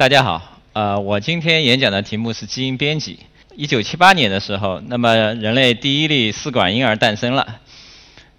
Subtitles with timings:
[0.00, 3.18] 大家好，呃，我今天演讲的题目是基因编辑。
[3.54, 7.58] 一九七八年的时候，那么人类第一例试管婴儿诞生了。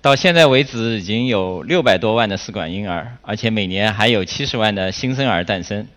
[0.02, 5.88] 到现在为止，已经有六百多万的试管婴儿，而且每年还有七十万的新生儿诞生。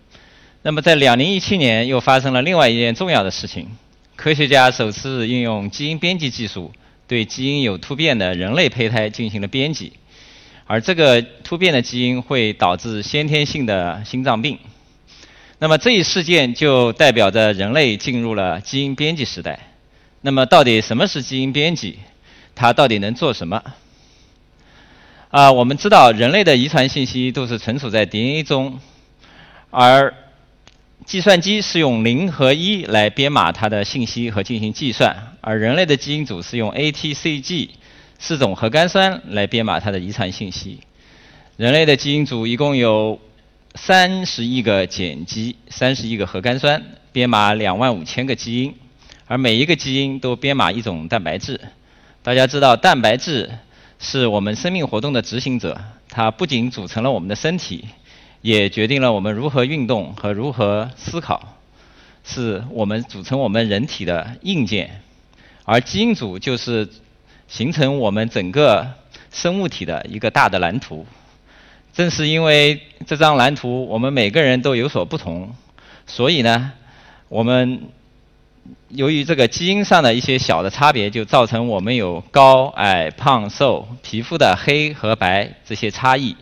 [0.60, 3.68] 那么在两零一七年，又发生了另外一件重要的事情：
[4.16, 6.72] 科学家首次运用基因编辑技术，
[7.08, 9.94] 对基因有突变的人类胚胎进行了编辑，
[10.66, 14.58] 而这个突变的基因会导致先天性的心脏病。
[15.64, 19.58] 那么这一事件就代表着人类进入了基因编辑时代。
[20.20, 22.00] 那么到底什么是基因编辑？
[22.54, 23.62] 它到底能做什么？
[25.30, 28.78] 啊，我们知道人类的遗传信息都是存储在 DNA 中，
[29.70, 30.12] 而
[31.06, 37.70] 计算机是用零和一来编码它的信息和进行计算，而人类的基因组是用 A、T、C、G
[38.18, 40.80] 四种核苷酸来编码它的遗传信息。
[41.56, 43.18] 人类的基因组一共有。
[43.74, 48.74] 三十亿个碱基，三十亿个核苷酸，编码两万五千个基因，
[49.26, 51.60] 而每一个基因都编码一种蛋白质。
[52.22, 53.50] 大家知道，蛋白质
[53.98, 57.84] 是我们生命活动的执行者，它不仅组成了我们的身体，
[58.42, 61.58] 也决定了我们如何运动和如何思考，
[62.22, 65.02] 是我们组成我们人体的硬件。
[65.64, 66.88] 而基因组就是
[67.48, 68.88] 形成我们整个
[69.32, 71.04] 生物体的一个大的蓝图。
[71.94, 75.54] 正是因为这张蓝图，我们每个人都有所不同，
[76.06, 76.72] 所以呢，
[77.28, 77.82] 我们
[78.88, 86.36] 由于这个基因上的一些小的差别，就造成我们有高矮、胖瘦、皮肤的黑和白这些差异。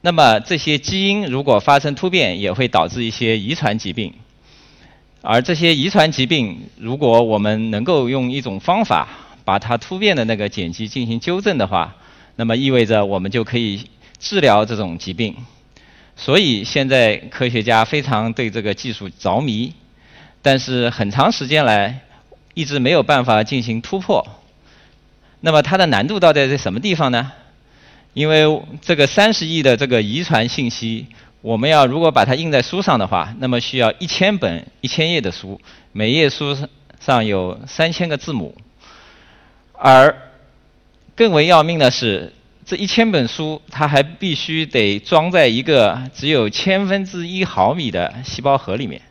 [0.00, 4.14] 那么这些基因如果发生突变，也会导致一些遗传疾病。
[5.20, 9.08] 而这些遗传疾病，如果我们能够用一种方法
[9.44, 11.94] 把它突变的那个碱基进行纠正的话，
[12.40, 13.90] 那么意味着我们就可以
[14.20, 15.34] 治疗这种疾病，
[16.14, 19.72] 所以现在科学家非常对这个技术着迷，
[20.40, 21.98] 但是很长时间来
[22.54, 24.24] 一直没有办法进行突破。
[25.40, 27.32] 那么它的难度到底在什么地方呢？
[28.14, 31.08] 因为这个三十亿的这个遗传信息，
[31.40, 35.60] 我们要如果把它印在书上的话，那么需要一千本一千页的书，
[35.90, 36.56] 每页书
[37.00, 38.56] 上有三千个字母，
[39.72, 40.16] 而
[41.18, 42.32] 更为要命的是，
[42.64, 49.02] 这一千本书，它还必须得装在一个只有千分之一毫米的细胞核里面。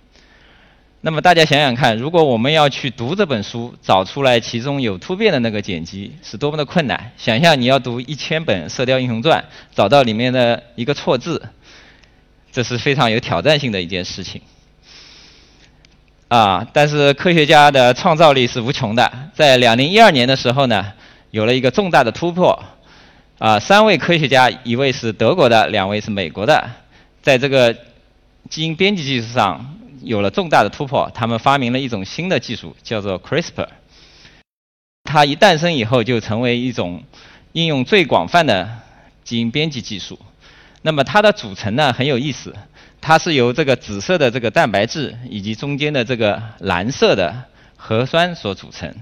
[1.01, 7.11] 那么大家想想看，如果我们要去读这本书，找出来其中有突变的那个碱基，是多么的困难！
[7.17, 9.41] 想象你要读一千本《射雕英雄传》，
[9.75, 11.49] 找到里面的一个错字，
[12.53, 14.41] 这是非常有挑战性的一件事情。
[16.29, 19.11] 啊，但是科学家的创造力是无穷的。
[19.33, 20.93] 在两零一二年的时候呢。
[21.31, 22.63] 有了一个重大的突破，
[23.37, 26.69] 啊，三位科学家，一位是德国的，两位是美国的，
[27.21, 27.75] 在这个
[28.49, 31.11] 基因编辑技术上有了重大的突破。
[31.13, 33.67] 他们发明了一种新的技术，叫做 CRISPR。
[35.03, 37.03] 它一诞生以后，就成为一种
[37.51, 38.69] 应用最广泛的
[39.23, 40.17] 基因编辑技术。
[40.81, 42.55] 那么它的组成呢很有意思，
[43.01, 47.43] 它是由这个紫色的这个蛋白质以及中间的这个蓝色的
[47.75, 48.95] 核酸所组成。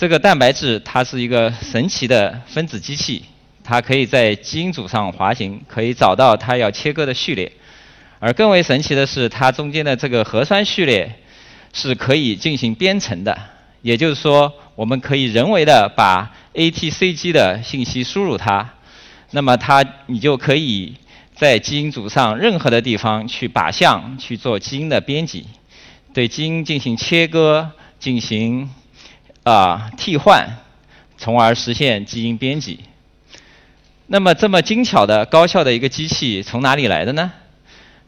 [0.00, 3.22] 这个蛋白质它是一个神奇的分子机器，
[3.62, 7.52] 它可以在基因组上滑行，可以找到它要切割的序列。
[8.18, 11.16] 而更为神奇的是，它中间的这个核酸序列
[11.74, 13.38] 是可以进行编程的。
[13.82, 18.70] 也就是说，我们可以人为的把 A、T、C、G 的信息输入它，
[19.32, 20.94] 那么它你就可以
[21.34, 25.46] 在基因组上任何的地方去靶向去做基因的编辑，
[26.14, 27.68] 对基因进行切割，
[27.98, 28.70] 进行。
[29.50, 30.58] 啊，替换，
[31.18, 32.80] 从而实现基因编辑。
[34.06, 37.32] 那么，这么精巧的、高效的一个机器从哪里来的呢？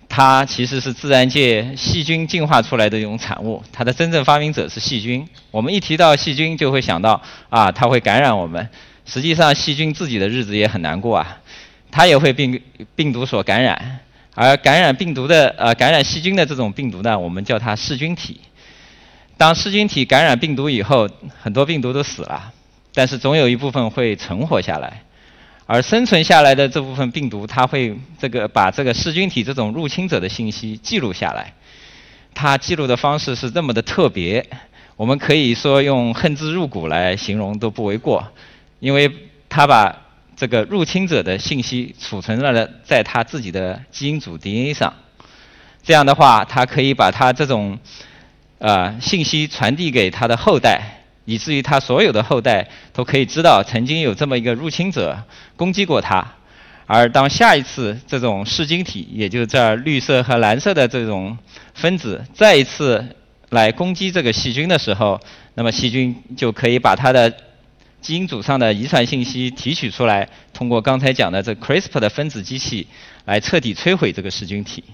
[0.08, 3.62] 它其实是自然界细菌进化出来的一种产物。
[3.72, 5.26] 它的真正发明者是细菌。
[5.50, 8.68] 我们一提到细菌，就会想到啊，它会感染我们。
[9.04, 11.38] 实际上，细菌自己的日子也很难过啊，
[11.90, 12.60] 它也会病
[12.94, 13.98] 病毒所感染。
[14.34, 18.40] 而感染病毒的呃，感染细菌的这种病毒呢，我们叫它噬菌体。
[19.42, 21.10] 当噬菌体感染病毒以后，
[21.42, 22.52] 很多病毒都死了，
[22.94, 25.02] 但是总有一部分会存活下来，
[25.66, 31.54] 而生存下来的这部分病毒，它会这个把这个噬菌体这种入侵者的信息记录下来。
[32.32, 34.48] 它记录的方式是这么的特别，
[34.94, 38.24] 我们可以说用恨之入骨来形容都不为过，
[38.78, 39.10] 因为
[39.48, 40.02] 它把
[40.36, 44.94] 这个入侵者的信息储存了在它自己的基因组 DNA 上，
[45.82, 47.76] 这样的话，它可以把它这种。
[48.62, 55.24] 啊，信息传递给他的后代，以至于他所有的后代都可以知道曾经有这么一个入侵者
[55.56, 56.34] 攻击过他，
[56.86, 61.36] 而当下一次这种噬晶体，也就是这儿绿色和蓝色的这种
[61.74, 63.04] 分子再一次
[63.50, 65.20] 来攻击这个细菌的时候，
[65.54, 67.34] 那么细菌就可以把它的
[68.00, 72.86] 基因组上的遗传信息提取出来，通过刚才讲的这 CRISPR 的分子机器
[73.24, 74.84] 来彻底摧毁这个噬菌体。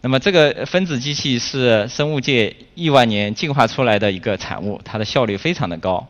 [0.00, 6.06] 那么这个分子机器是生物界亿万年进化出来的一个产物，它的效率非常的高。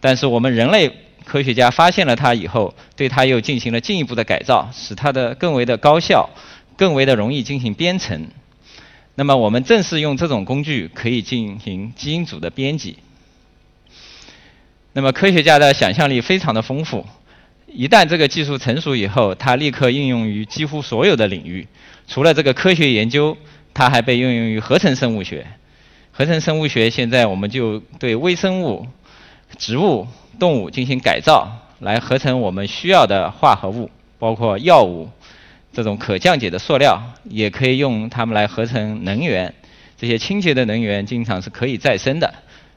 [0.00, 0.90] 但是我们人类
[1.24, 6.30] 科学家发现了它以后，对它又进行了进一步的改造，使它的更为的高效，
[6.76, 8.28] 更为的容易进行编程。
[9.16, 12.98] 那么我们正是用这种工具可以进行基因组的编辑。
[14.92, 17.04] 那么科学家的想象力非常的丰富。
[17.66, 21.66] 一旦这个技术成熟以后，它立刻应用于几乎所有的领域。
[22.06, 23.36] 除了这个科学研究，
[23.72, 25.46] 它还被应用于合成生物学。
[26.12, 28.86] 合成生物学现在我们就对微生物、
[29.58, 30.06] 植物、
[30.38, 35.08] 动物进行改造，来合成我们需要的化合物，包括药物、
[35.72, 39.52] 这种可降解的塑料，也可以用它们来合成能源。
[39.98, 42.32] 这些清洁的能源经常是可以再生的，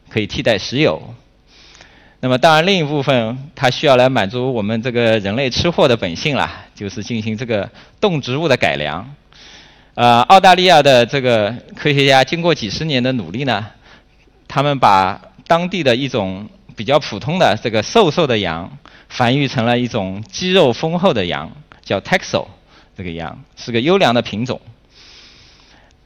[0.09, 1.13] 可以替代石油。
[2.19, 7.69] 那么，当然，另一部分它需要来满足我们这个人类吃货的本性啦，就是进行这个
[8.01, 9.13] 动植物的改良。
[9.93, 13.67] 呃，澳大利亚的这个科学家经过几十年的努力呢，
[14.47, 18.75] 他们把当地的一种比较普通的这个瘦瘦的羊，
[19.09, 21.51] 繁育成了一种肌肉丰厚的羊，
[21.83, 22.47] 叫 Texel，
[22.97, 24.59] 这个羊是个优良的品种。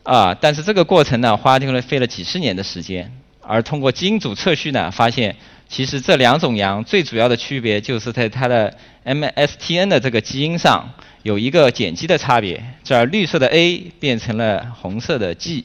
[0.04, 5.38] 啊，但是这个过程呢，花了费了几十年的时间，而通过基因组测序呢，发现。
[5.72, 10.92] 其实这两种羊最主要的区别就是在它的 MSTN 的这个基因上
[11.24, 15.64] 有一个碱基的差别，这儿绿色的 A 变成了红色的 G，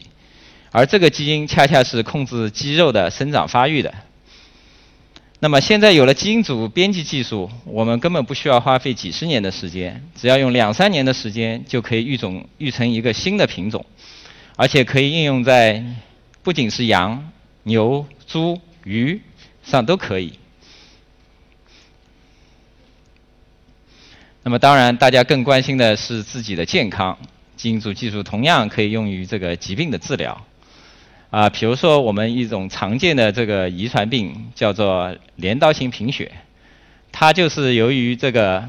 [0.70, 3.93] 而这个基因恰恰是控制肌肉的生长发育的。
[5.41, 13.85] 那么现在有了基因组编辑技术，我们根本不需要花费几十年的时间，只要用两三年的时间就可以育种育成一个新的品种，
[14.55, 15.85] 而且可以应用在
[16.44, 17.29] 不仅是羊、
[17.64, 19.20] 牛、猪、鱼。
[19.67, 20.39] 上都可以。
[24.43, 27.19] 那么当然，大家更关心的是自己的健康。
[27.57, 30.41] 基因组技术同样可以用于这个疾病的治疗。
[31.31, 36.31] 啊，比如说我们一种常见的这个遗传病叫做镰刀型贫血，
[37.11, 38.69] 它就是由于这个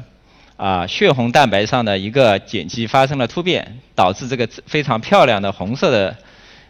[0.56, 6.16] 啊血红蛋白上的一个碱基发生了突变，导致这个非常漂亮的红色的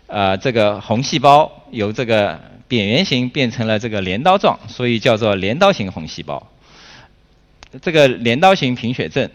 [0.09, 2.41] 呃这个红细胞由这个。
[2.69, 6.47] 扁圆形变成了这个镰刀状，所以叫做镰刀型红细胞。
[7.81, 9.31] 这个镰刀型贫血症，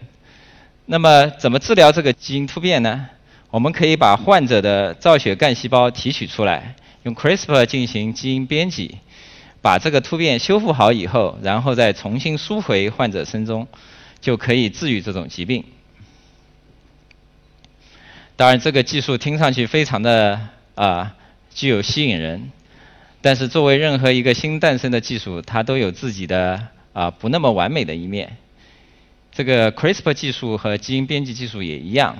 [0.86, 3.10] 那么怎么治疗这个基因突变呢？
[3.50, 9.00] 我们可以把患者的造血干细胞提取出来，用 CRISPR 进行基因编辑，
[9.64, 13.68] 把这个突变修复好以后，然后再重新输回患者身中，
[14.22, 15.66] 就可以治愈这种疾病。
[18.36, 20.40] 当然，这个技术听上去非常的
[20.76, 21.16] 啊
[21.54, 22.52] 具有吸引人。
[23.22, 28.36] 但是，作为任何一个新诞生的技术，它都有自己的啊不那么完美的一面。
[29.32, 32.16] 这个 CRISPR 技术和基因编辑技术也一样，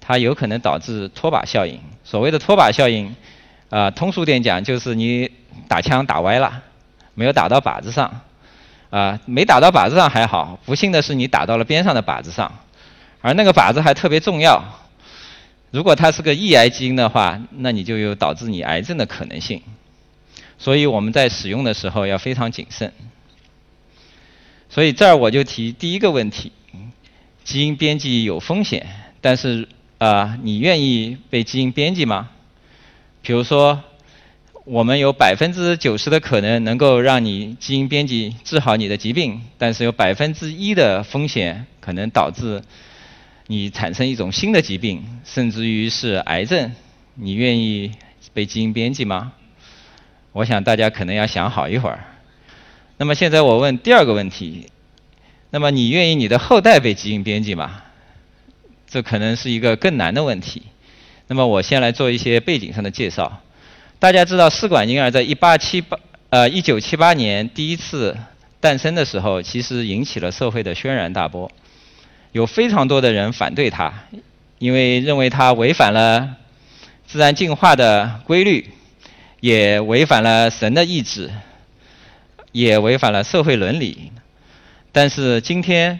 [0.00, 1.80] 它有可能导致拖把效应。
[2.02, 3.14] 所谓的拖把效应，
[3.68, 5.30] 啊，通俗点讲就是你
[5.68, 6.60] 打枪打歪了，
[7.14, 8.20] 没有打到靶子上，
[8.90, 12.52] 啊，没打到靶子上还好，不幸的是你打到了边上的靶子上，
[13.20, 14.79] 而那个靶子还特别重要。
[15.70, 19.62] 如果它是个抑癌基因的话，那你就有导致你癌症的可能性。
[20.58, 22.92] 所以我们在使用的时候要非常谨慎。
[24.68, 26.52] 所以这儿我就提第一个问题：
[27.44, 28.86] 基因编辑有风险，
[29.20, 32.30] 但是啊，你愿意被基因编辑吗？
[33.22, 33.82] 比如说，
[34.64, 42.62] 我们有百分之九十的可能能够让你基因编辑治好你的疾病，但是有百分之一的风险可能导致
[43.50, 46.70] 你产生一种新的疾病，甚至于是癌症。
[47.16, 47.90] 你愿意
[48.32, 49.32] 被基因编辑吗？
[50.30, 52.04] 我想大家可能要想好一会儿。
[52.96, 54.68] 那么现在我问第二个问题：
[55.50, 57.82] 那么你愿意你的后代被基因编辑吗？
[58.86, 60.62] 这可能是一个更难的问题。
[61.26, 63.42] 那么我先来做一些背景上的介绍。
[63.98, 65.84] 大家知道试管婴儿在1878
[66.28, 68.16] 呃1978年第一次
[68.60, 71.50] 诞生的时候，其实引起了社会的轩然大波。
[72.32, 73.92] 有非常多的人反对它，
[74.58, 76.36] 因为认为它违反了
[77.06, 78.68] 自然进化的规律。
[79.40, 81.30] 也违反了神的意志，
[82.52, 84.12] 也违反了社会伦理。
[84.92, 85.98] 但是今天，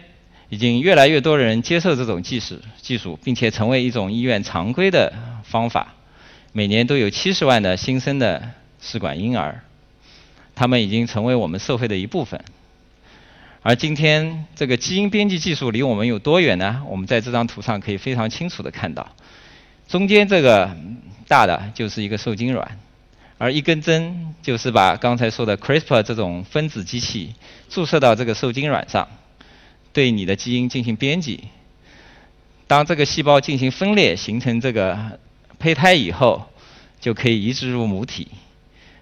[0.49, 5.11] 已经越来越多人接受这种技术，技术，并且成为一种医院常规的
[5.43, 5.95] 方法。
[6.51, 9.63] 每年都有七十万的新生的试管婴儿，
[10.53, 12.39] 他们已经成为我们社会的一部分。
[13.63, 16.81] 而今天这个基因编辑技术离我们有多远呢？
[16.89, 19.07] 我们在这张图上可以非常清楚的看到，
[19.87, 20.75] 中间这个
[21.27, 22.79] 大的就是一个受精卵，
[23.37, 27.35] 而一根针就是把刚才说的 CRISPR 这种分子机器
[27.69, 29.07] 注射到这个受精卵上，
[29.93, 31.43] 对你的基因进行编辑。
[32.65, 35.19] 当这个细胞进行分裂形成这个
[35.59, 36.47] 胚胎以后，
[36.99, 38.27] 就可以移植入母体。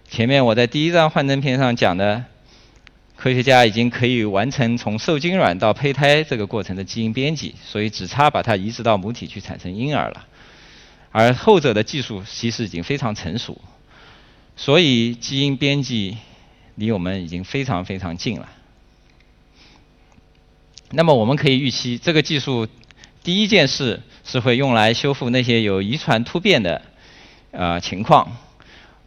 [0.10, 2.26] 前面我在第一张幻灯片上讲的。
[3.20, 10.26] 科学家已经可以完成从受精卵到胚胎这个过程的基因编辑，所以只差把它移植到母体去产生婴儿了。
[11.12, 13.60] 而后者的技术其实已经非常成熟，
[14.56, 16.18] 所以基因编辑
[16.76, 18.48] 离我们已经非常非常近了。
[20.92, 22.70] 那么我们可以预期，这个技术
[23.22, 26.82] 第一件事是会用来修复那些有遗传突变的
[27.52, 28.38] 啊情况。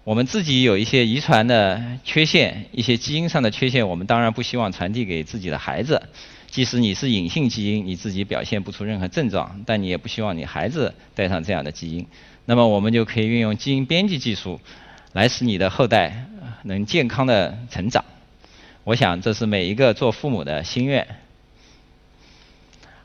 [0.05, 6.03] 我们自己有一些遗传的缺陷，一些基因上的缺陷，我们当然不希望传递给自己的孩子。
[6.51, 12.05] 即使你是隐性基因，你自己表现不出任何症状，但你也不希望你孩子带上这样的基因。
[12.47, 14.61] 那么我们就可以运用基因编辑技术，
[15.13, 16.27] 来使你的后代
[16.65, 18.05] 能健康的成长。
[18.83, 21.07] 我想这是每一个做父母的心愿。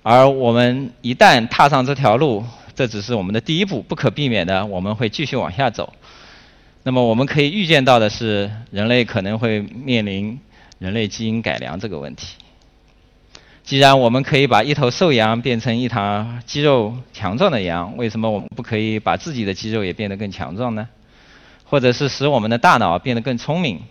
[0.01, 5.93] 而我们一旦踏上这条路，这只是我们的第一步，不可避免的，我们会继续往下走。
[6.87, 10.39] 那么我们可以预见到的是，人类可能会面临
[10.79, 12.37] 人类基因改良这个问题。
[13.65, 15.99] 既然我们可以把一头瘦羊变成一头
[16.45, 20.87] 肌肉强壮的羊，为什么我们不可以把自己的肌肉也变得更强壮呢？
[21.65, 23.81] 或者是使我们的大脑变得更聪明？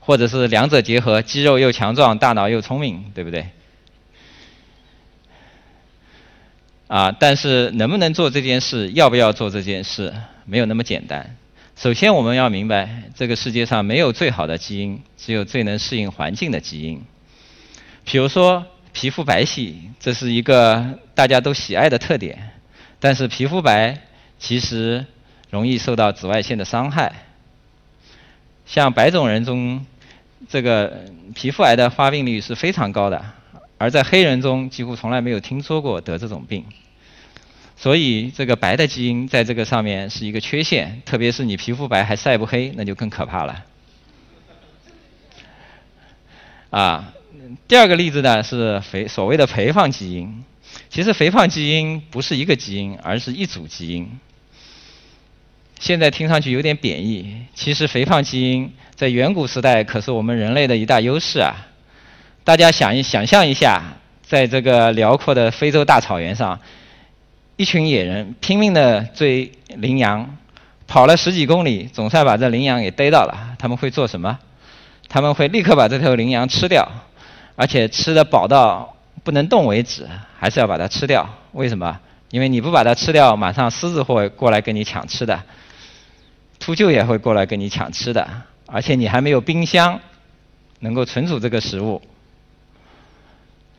[0.00, 3.48] 或者是两者结合，肌肉又强壮，大脑又聪明，对不对？
[6.88, 10.10] 啊，但是能不能做这件事，要不要做这件事？
[10.44, 11.36] 没有那么简单。
[11.76, 17.02] 首先，我们要明白，这个世界上没有最好的基因，只有最能适应环境的基因。
[18.04, 22.50] 比如说，皮肤白皙，这是一个大家都喜爱的特点。
[23.00, 23.98] 但是，皮肤白
[24.38, 25.04] 其实
[25.50, 27.12] 容易受到紫外线的伤害。
[28.66, 29.84] 像白种人中，
[30.48, 33.24] 这个皮肤癌的发病率是非常高的，
[33.78, 36.64] 而在黑人中，几乎从来没有听说过得这种病。
[37.76, 43.64] 所以，这个白的基因在这个上面是一个缺陷，特别是你皮肤白还晒不黑，那就更可怕了。
[46.70, 47.12] 啊，
[47.68, 50.44] 第二个例子呢是肥所谓的肥胖基因，
[50.88, 54.18] 其实肥胖基因不是一个基因，而是一组基因。
[55.78, 61.66] 现在听上去有点贬义，其实肥胖基因在远古时代可是我们人类的一大优势啊！
[62.44, 66.58] 大家想一想象一下，在这个辽阔的非洲大草原上。
[67.56, 70.36] 一群野人拼命的追羚羊，
[70.88, 73.54] 跑了十几公里，总算把这羚羊给逮到了。
[73.58, 74.38] 他们会做什么？
[75.08, 76.86] 他们会立刻把这头羚羊吃掉，
[77.54, 81.28] 而且吃的饱到不能动为止，还是要把它吃掉。
[81.52, 82.00] 为什么？
[82.30, 85.40] 因为你不把它吃掉，马上狮子会过来跟你抢吃的，
[86.58, 88.28] 秃鹫也会过来跟你抢吃的，
[88.66, 90.00] 而且你还没有冰箱
[90.80, 92.02] 能够存储这个食物，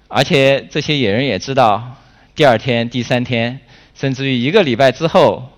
[0.07, 1.97] 而且这些野人也知道，
[2.33, 3.59] 第二天、第三天。
[3.95, 5.49] 甚至于一个礼拜之后，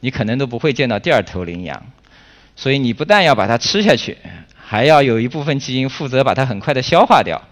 [0.00, 1.86] 你可能都不会见到第二头羚羊，
[2.54, 4.16] 所以你不但要把它吃下去，
[4.54, 7.42] 还要有一部分基因负责把它很快的消化掉，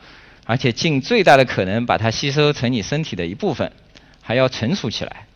[0.44, 3.72] 而且尽最大的可能把它吸收成你身体的一部分，
[4.20, 5.26] 还要存储起来。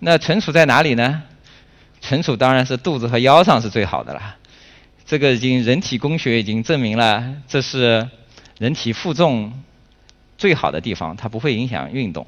[0.00, 1.22] 那存储在哪里呢？
[2.00, 4.36] 存储当然是肚子和腰上是最好的了。
[5.06, 8.08] 这个已经人体工学已经证明了，这是
[8.58, 9.52] 人体负重
[10.38, 12.26] 最好的地方，它不会影响运动。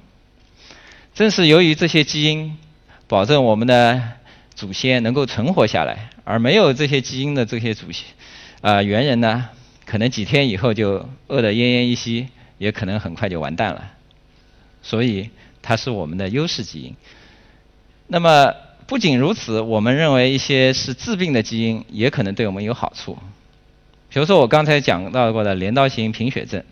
[1.15, 2.57] 正是由于这些基因
[3.07, 4.03] 保证我们的
[4.55, 8.07] 祖先能够存活下来，而没有这些基因的这些祖先
[8.63, 9.51] 啊猿人呢，
[9.85, 13.93] 可能几天以后就饿得奄奄一息，也可能很快就完蛋了。
[14.83, 15.29] 所以
[15.61, 16.97] 它是我们的优势基因。
[18.07, 18.55] 那么
[18.87, 23.19] 不仅如此，我们认为一些是致病的基因也可能对我们有好处。
[24.09, 26.65] 比如说我刚才讲到过的镰刀型贫血症。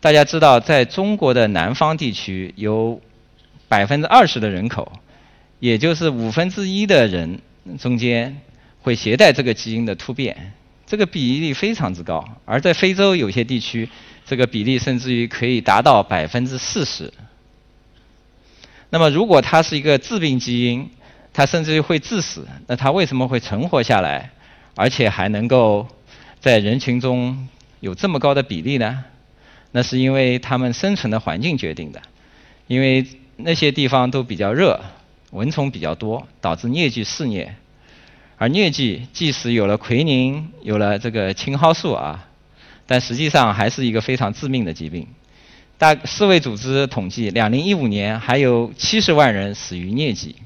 [0.00, 2.98] 大家知道，在中国的南方地区，有
[3.68, 4.90] 百分之二十的人口，
[5.58, 7.38] 也就是五分之一的人
[7.78, 8.40] 中间
[8.80, 10.54] 会携带这个基因的突变，
[10.86, 12.26] 这个比例非常之高。
[12.46, 13.90] 而在非洲有些地区，
[14.24, 17.12] 这个比例甚至于可以达到百分之四十。
[18.88, 20.88] 那么，如果它是一个致病基因，
[21.34, 24.30] 它甚至于会致死，那它为什么会存活下来，
[24.76, 25.86] 而且还能够
[26.40, 27.46] 在人群中
[27.80, 29.04] 有这么高的比例呢？
[29.72, 32.02] 那是因为它们生存的环境决定的，
[32.66, 34.80] 因为那些地方都比较热，
[35.30, 37.54] 蚊虫比较多，导致疟疾肆虐。
[38.36, 42.26] 而疟疾即使有了奎宁，有了这个青蒿素啊，
[42.86, 45.06] 但实际上还是一个非常致命的疾病。
[45.78, 50.36] 大世卫组织统计，两零一五年还有七十万人死于疟疾，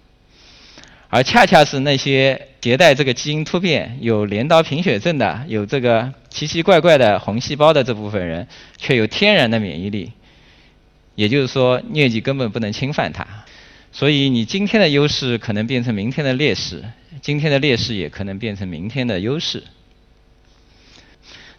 [1.14, 10.10] 而恰恰是那些携带这个基因突变、有镰刀贫血症的、有这个奇奇怪怪的红细胞的这部分人，却有天然的免疫力。
[11.14, 13.24] 也就是说，疟疾根本不能侵犯它。
[13.92, 16.82] 所以，你今天的优势可能变成明天的劣势，
[17.22, 19.62] 今天的劣势也可能变成明天的优势。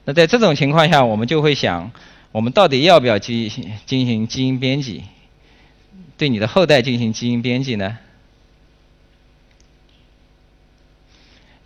[0.04, 1.90] 那在这种情况下，我们就会想，
[2.34, 5.06] 我们到底要不要进行进行基因编辑，
[6.18, 8.00] 对你的后代进行基因编辑呢？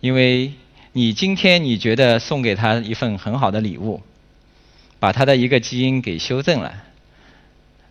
[0.00, 0.52] 因为
[0.92, 4.02] 你今天你觉得送给他一份很好的礼物，
[4.98, 6.82] 把他的一个基因给修正了，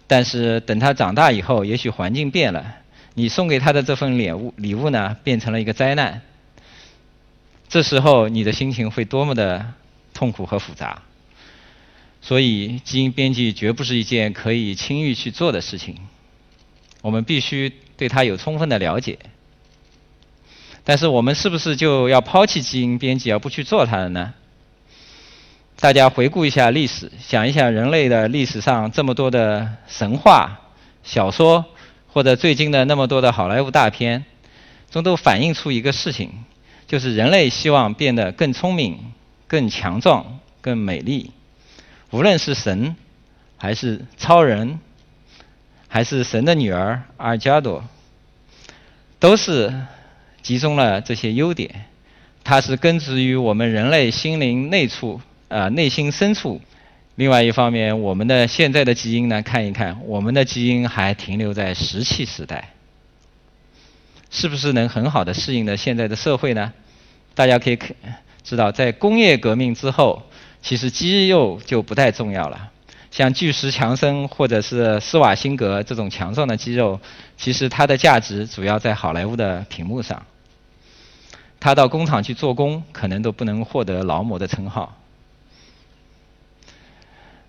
[0.07, 2.75] 但是等他长大以后，也许环境变了，
[3.13, 6.21] 你送给他的这份礼物礼物呢，变成了一个灾难。
[7.67, 9.73] 这时候你的心情会多么的？
[10.11, 11.03] 痛苦和复杂，
[12.21, 15.95] 所以基因编辑绝不是一件可以轻易去做的事情。
[17.01, 19.17] 我们必须对它有充分的了解。
[20.89, 24.33] 但是我们是不是就要抛弃基因编辑而不去做它了呢？
[25.79, 30.61] 大家回顾一下历史，想一想人类的历史上这么多的神话、
[31.03, 31.63] 小说，
[32.11, 34.25] 或者最近的那么多的好莱坞大片，
[34.89, 36.31] 中都反映出一个事情，
[36.87, 38.97] 就是人类希望变得更聪明。
[39.47, 41.29] 更强壮、更美丽，
[42.09, 42.95] 无论是神，
[43.57, 44.79] 还是超人，
[45.87, 47.83] 还是神的女儿阿尔加朵，
[49.19, 49.71] 都是
[50.41, 51.85] 集中了这些优点。
[52.43, 56.61] 它是根植于我们人类心灵内处呃内心深处。
[57.15, 62.69] 另外一方面，我们的现在的基因呢，看一看，我们的基因还停留在石器时代，
[64.31, 66.71] 是不是能很好的适应的现在的社会呢？
[67.35, 67.95] 大家可以看。
[68.41, 70.23] 知道，在工业革命之后，
[70.61, 72.71] 其实肌肉就不太重要了。
[73.11, 76.99] 像巨石强森或者是施瓦辛格这种强壮的肌肉，
[77.37, 80.25] 其实它的价值主要在好莱坞的屏幕上。
[81.59, 84.97] 他到工厂去做工，可能都不能获得劳模的称号。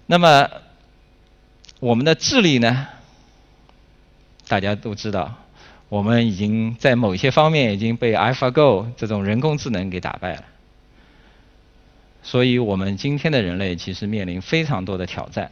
[0.06, 0.48] 那么，
[1.78, 2.88] 我们的智力呢？
[4.48, 5.32] 大家都知道，
[5.88, 10.42] 我们已经在某些方面已经被 AlphaGo 这种人工智能给打败了。
[12.22, 15.50] 所以我们今天的人类其实面临非常多的挑战。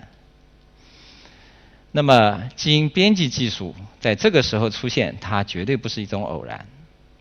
[1.90, 6.66] 那么，基因编辑技术在这个时候出现，它绝对不是一种偶然，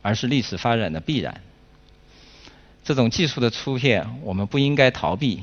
[0.02, 1.42] 而是历史发展的必然。
[2.84, 5.42] 这种技术的出现，我们不应该逃避，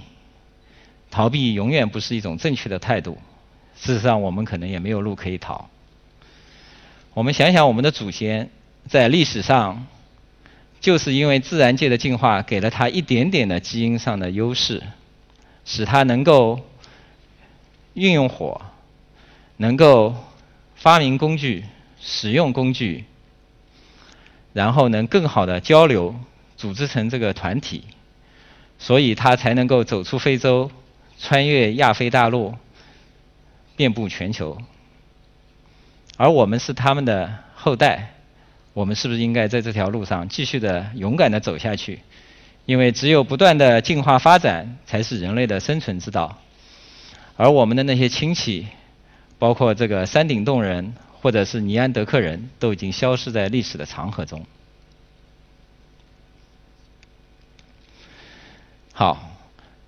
[1.11, 3.19] 逃避永远不是一种正确的态度。
[3.75, 5.71] 事实上，我们可能也没有路可以逃。
[7.15, 8.51] 我们想想，我们的祖先
[8.89, 9.87] 在历史上。
[10.85, 14.83] 就是因为自然界的进化给了他一点点的基因上的优势，
[15.65, 16.61] 使他能够
[17.95, 18.61] 运用火，
[19.57, 20.15] 能够
[20.75, 21.65] 发明工具、
[21.99, 23.07] 使用工具，
[24.53, 26.15] 然后能更好的交流、
[26.59, 27.85] 组织成这个团体，
[28.79, 30.71] 所以他才能够走出非洲，
[31.19, 32.57] 穿越亚非大陆，
[33.75, 34.59] 遍布全球。
[36.19, 38.11] 而我们是他们的后代。
[38.75, 42.01] 我们是不是应该在这条路上继续的勇敢的走下去？
[42.67, 46.39] 因为只有不断的进化发展，才是人类的生存之道。
[47.37, 48.67] 而我们的那些亲戚，
[49.39, 54.45] 包括这个山顶洞人或者是尼安德克人，都已经消失在历史的长河中。
[58.93, 59.31] 好，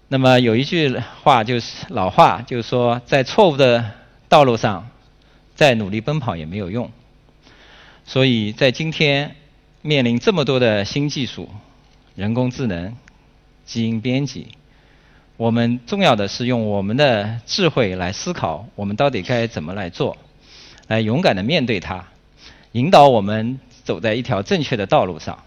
[0.08, 3.92] 那么有一句话就是老话，就是说，在错误的
[4.28, 4.88] 道路上
[5.54, 6.90] 再努力奔跑也没有用。
[8.06, 9.34] 所以在今天
[9.82, 11.50] 面临这么多的新技术，
[12.14, 12.96] 人工智能、
[13.64, 14.46] 基因编辑，
[15.36, 20.16] 我们重要的是用我们的智慧来思考，我们到底该怎么来做，
[20.86, 22.04] 来勇敢的面对它，
[22.72, 25.42] 引导我们走在一条正确的道路上。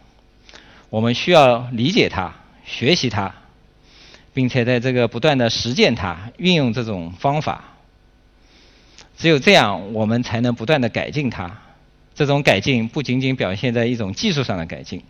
[0.90, 2.34] 我们需要理解它，
[2.66, 3.34] 学习它，
[4.34, 7.64] 并且在这个不断的实践它，运用这种方法。
[9.18, 11.62] 只有这样，我们才能不断的改进它。
[12.20, 15.02] 这种改进不仅仅表现在一种技术上的改进，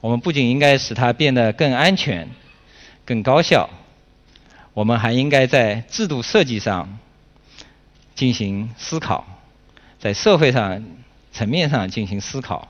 [0.00, 2.28] 我们不仅应该使它变得更安全、
[3.04, 3.68] 更高效，
[4.72, 6.96] 我们还应该在制度设计上
[8.14, 9.26] 进行思考，
[9.98, 10.84] 在社会上
[11.32, 12.68] 层面上进行思考，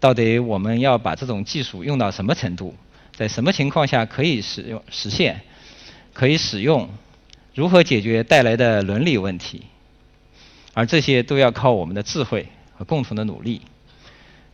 [0.00, 2.74] 到底我们要把这种技术用到什么程度，
[3.14, 5.42] 在什么情况下可以使用实现，
[6.14, 6.88] 可以使用，
[7.54, 9.64] 如何解决带来的伦理问题，
[10.72, 12.48] 而这些都要靠我们的智慧。
[12.80, 13.60] 和共同的努力，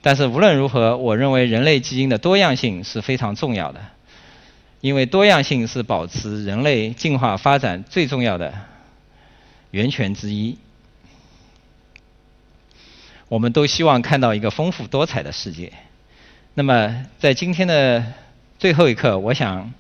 [0.03, 3.81] 但是无论如何，我认为人类基因的多样性是非常重要的。
[4.81, 8.53] 因为多样性是保持人类进化发展最重要的
[9.71, 10.59] 源泉之一。
[13.29, 15.73] 我们都希望看到一个丰富多彩的世界。
[16.55, 18.05] 那么，在今天的
[18.59, 19.73] 最后一刻，我想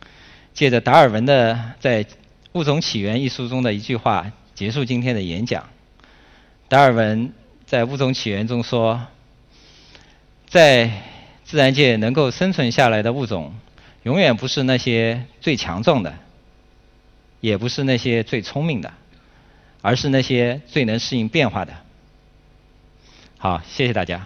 [0.54, 2.04] 借着达尔文的在
[2.52, 5.64] 《物种起源》一书中的一句话结束今天的演讲。
[6.68, 7.32] 达尔文
[7.66, 9.08] 在《物种起源》中说
[10.46, 11.02] ：“在
[11.44, 13.54] 自然界能够生存下来的物种，
[14.04, 16.14] 永远不是那些最强壮的，
[17.40, 18.92] 也不是那些最聪明的，
[19.82, 21.74] 而是那些最能适应变化的。”
[23.36, 24.24] 好，谢谢大家。